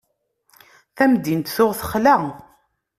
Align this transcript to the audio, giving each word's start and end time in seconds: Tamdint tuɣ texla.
Tamdint 0.95 1.53
tuɣ 1.55 1.71
texla. 1.79 2.15